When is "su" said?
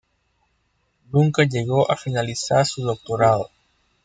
2.65-2.81